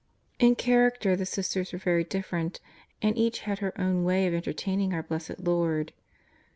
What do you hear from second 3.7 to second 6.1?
own way of entertaining our Blessed Lord.